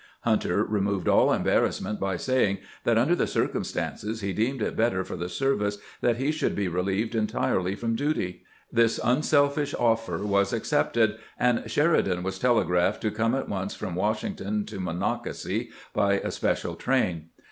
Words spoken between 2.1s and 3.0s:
saying that,